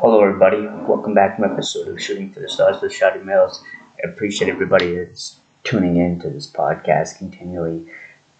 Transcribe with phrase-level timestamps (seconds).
[0.00, 0.66] Hello, everybody.
[0.86, 3.64] Welcome back to an episode of Shooting for the Stars with Shotty Mills.
[3.96, 7.86] I appreciate everybody that's tuning in to this podcast, continually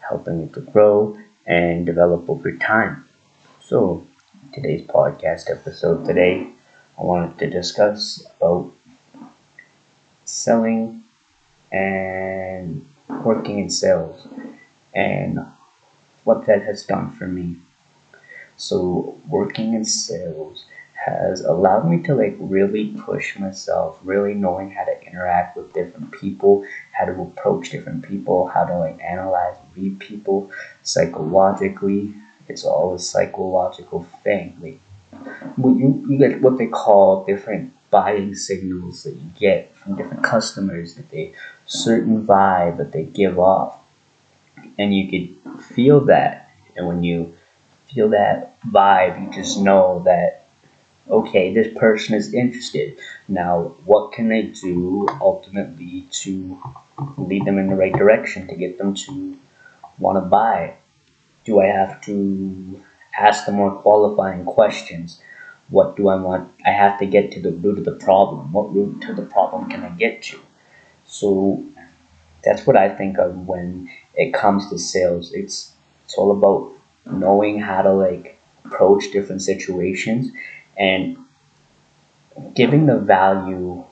[0.00, 1.16] helping it to grow
[1.46, 3.08] and develop over time.
[3.62, 4.06] So,
[4.52, 6.46] today's podcast episode today,
[6.98, 8.70] I wanted to discuss about
[10.26, 11.04] selling
[11.72, 12.86] and
[13.24, 14.28] working in sales
[14.94, 15.40] and
[16.24, 17.56] what that has done for me.
[18.58, 20.66] So, working in sales
[21.06, 26.10] has allowed me to like really push myself, really knowing how to interact with different
[26.10, 30.50] people, how to approach different people, how to like analyze, read people
[30.82, 32.12] psychologically.
[32.48, 34.56] It's all a psychological thing.
[34.60, 34.80] Like
[35.56, 40.96] you, you get what they call different buying signals that you get from different customers
[40.96, 41.32] that they
[41.66, 43.78] certain vibe that they give off.
[44.76, 47.34] And you could feel that and when you
[47.92, 50.45] feel that vibe you just know that
[51.10, 52.98] okay, this person is interested.
[53.28, 56.60] Now, what can I do ultimately to
[57.16, 59.36] lead them in the right direction to get them to
[59.98, 60.74] want to buy?
[61.44, 62.82] Do I have to
[63.18, 65.20] ask them more qualifying questions?
[65.68, 66.50] What do I want?
[66.64, 68.52] I have to get to the root of the problem.
[68.52, 70.40] What root to the problem can I get to?
[71.06, 71.64] So
[72.44, 75.32] that's what I think of when it comes to sales.
[75.32, 75.72] It's
[76.04, 76.72] it's all about
[77.12, 80.30] knowing how to like approach different situations
[80.76, 81.16] and
[82.54, 83.84] giving the value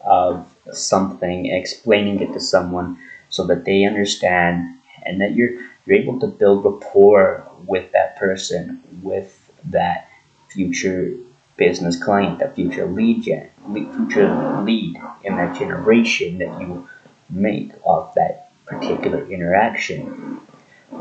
[0.00, 5.50] of something, explaining it to someone so that they understand and that you're
[5.84, 10.08] you're able to build rapport with that person, with that
[10.48, 11.12] future
[11.56, 16.88] business client, that future lead gen, future lead in that generation that you
[17.30, 20.40] make of that particular interaction.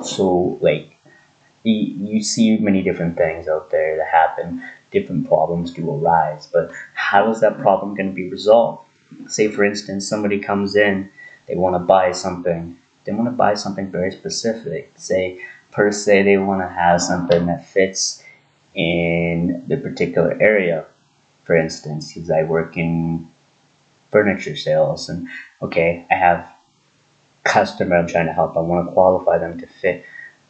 [0.04, 0.98] So like
[1.64, 6.48] you, you see many different things out there that happen different problems do arise.
[6.52, 8.86] But how is that problem going to be resolved?
[9.28, 11.10] Say, for instance, somebody comes in,
[11.48, 12.78] they want to buy something.
[13.04, 14.92] They want to buy something very specific.
[14.96, 18.24] Say, per se, they want to have something that fits
[18.76, 20.86] in the particular area.
[21.44, 23.30] For instance, because I work in
[24.12, 25.28] furniture sales, and
[25.62, 26.50] okay, I have
[27.44, 28.56] customer I'm trying to help.
[28.56, 30.06] I want to qualify them to fit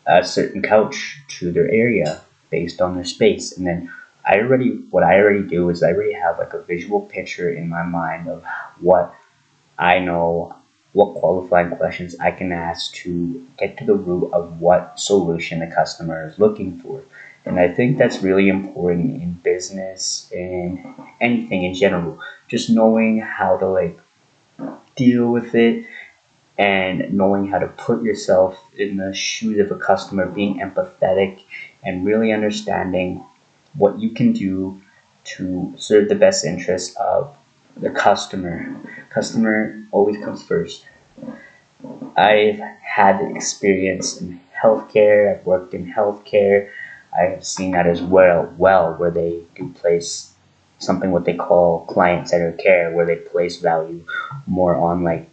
[0.06, 3.90] a certain couch to their area based on their space, and then
[4.26, 7.70] I already what I already do is I already have like a visual picture in
[7.70, 8.44] my mind of
[8.80, 9.14] what
[9.78, 10.56] I know,
[10.94, 15.68] what qualifying questions I can ask to get to the root of what solution the
[15.68, 17.02] customer is looking for.
[17.46, 20.86] And I think that's really important in business and
[21.20, 22.20] anything in general.
[22.48, 24.00] Just knowing how to like
[24.96, 25.88] deal with it
[26.58, 31.42] and knowing how to put yourself in the shoes of a customer, being empathetic
[31.84, 33.26] and really understanding
[33.74, 34.82] what you can do
[35.24, 37.36] to serve the best interest of
[37.78, 38.76] the customer.
[39.10, 40.86] Customer always comes first.
[42.18, 45.32] I've had experience in healthcare.
[45.34, 46.70] I've worked in healthcare.
[47.14, 48.54] I have seen that as well.
[48.58, 50.34] Well, where they do place
[50.80, 54.04] something what they call client-centered care, where they place value
[54.48, 55.30] more on like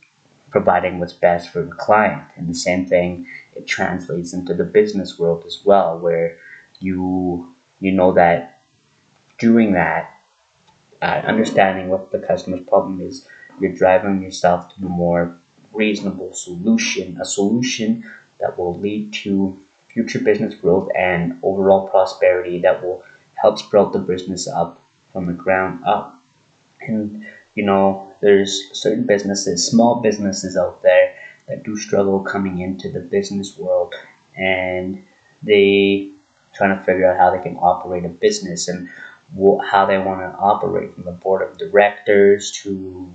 [0.50, 2.31] providing what's best for the client.
[2.37, 6.38] And the same thing it translates into the business world as well, where
[6.81, 8.62] you you know that
[9.39, 10.21] doing that,
[11.00, 13.27] uh, understanding what the customer's problem is,
[13.61, 15.37] you're driving yourself to a more
[15.72, 18.09] reasonable solution, a solution
[18.39, 19.59] that will lead to
[19.89, 24.81] future business growth and overall prosperity that will help sprout the business up
[25.12, 26.21] from the ground up.
[26.81, 31.15] And you know, there's certain businesses, small businesses out there
[31.47, 33.95] that do struggle coming into the business world
[34.37, 35.05] and
[35.43, 36.10] they
[36.59, 38.91] trying to figure out how they can operate a business and
[39.35, 43.13] wh- how they want to operate from the board of directors to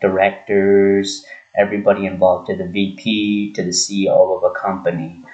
[0.00, 1.24] directors,
[1.56, 5.24] everybody involved to the VP to the CEO of a company.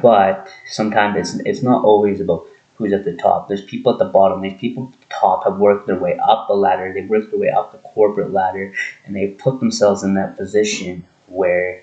[0.00, 2.46] But sometimes it's, it's not always about
[2.76, 3.48] who's at the top.
[3.48, 4.40] There's people at the bottom.
[4.40, 6.92] These people at the top have worked their way up the ladder.
[6.94, 8.72] They've worked their way up the corporate ladder,
[9.04, 11.82] and they've put themselves in that position where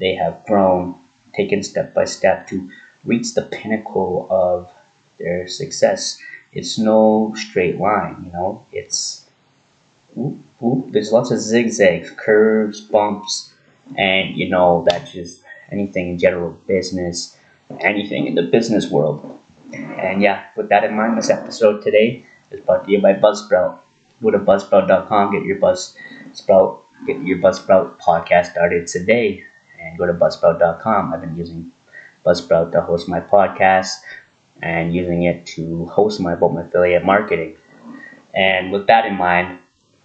[0.00, 0.98] they have grown,
[1.34, 2.70] taken step by step to
[3.04, 4.70] reach the pinnacle of
[5.18, 6.18] their success.
[6.52, 8.64] It's no straight line, you know.
[8.72, 9.24] It's
[10.14, 10.90] whoop, whoop.
[10.90, 13.52] there's lots of zigzags, curves, bumps,
[13.96, 17.36] and you know that's just anything in general business,
[17.80, 19.38] anything in the business world.
[19.72, 23.78] And yeah, with that in mind, this episode today is brought to you by Buzzsprout.
[24.22, 29.44] Go to buzzsprout.com, get your Buzzsprout, get your Buzzsprout podcast started today,
[29.78, 31.14] and go to buzzsprout.com.
[31.14, 31.70] I've been using
[32.24, 34.00] Buzzsprout to host my podcast.
[34.62, 37.56] and using it to host my my affiliate marketing.
[38.34, 39.58] And with that in mind,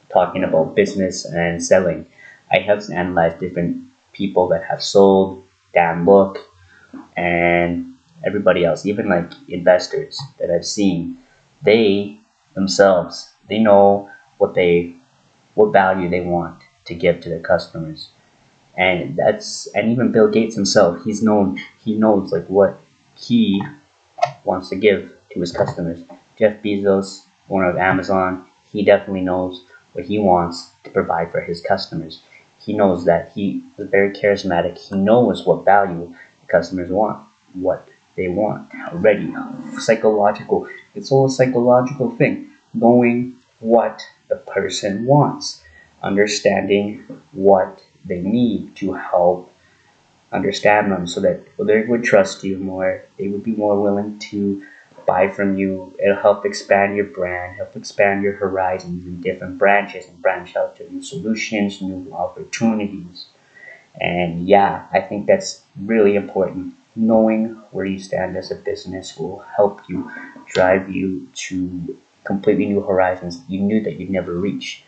[0.09, 2.07] talking about business and selling,
[2.51, 3.77] I have analyzed different
[4.13, 6.39] people that have sold, Dan Lok,
[7.17, 7.93] and
[8.25, 11.17] everybody else, even like investors that I've seen,
[11.63, 12.19] they
[12.55, 14.95] themselves they know what they
[15.55, 18.09] what value they want to give to their customers
[18.77, 22.79] and that's and even bill gates himself he's known he knows like what
[23.15, 23.61] he
[24.43, 26.01] wants to give to his customers.
[26.37, 29.63] Jeff bezos owner of amazon he definitely knows
[29.93, 32.21] what he wants to provide for his customers.
[32.59, 34.77] He knows that he is very charismatic.
[34.77, 37.87] He knows what value the customers want what
[38.17, 39.33] they want already.
[39.79, 42.49] Psychological it's all a psychological thing.
[42.73, 45.61] Knowing what the person wants.
[46.03, 49.51] Understanding what they need to help
[50.31, 53.03] understand them so that they would trust you more.
[53.17, 54.65] They would be more willing to
[55.05, 55.95] buy from you.
[56.03, 60.75] It'll help expand your brand help expand your horizons in different branches and branch out
[60.77, 63.27] to new solutions new opportunities.
[63.99, 66.75] And yeah i think that's really important.
[66.97, 70.09] Knowing where you stand as a business will help you
[70.47, 74.83] drive you to completely new horizons you knew that you'd never reach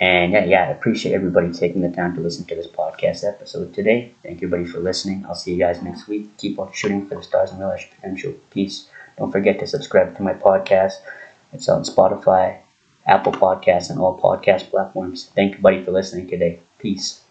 [0.00, 3.74] and yeah, yeah, I appreciate everybody taking the time to listen to this podcast episode
[3.74, 4.12] today.
[4.22, 5.24] Thank you, everybody, for listening.
[5.26, 6.36] I'll see you guys next week.
[6.38, 8.34] Keep on shooting for the stars and realize potential.
[8.50, 8.88] Peace.
[9.18, 10.94] Don't forget to subscribe to my podcast.
[11.52, 12.58] It's on Spotify,
[13.06, 15.30] Apple Podcasts, and all podcast platforms.
[15.36, 16.60] Thank you, buddy, for listening today.
[16.78, 17.22] Peace.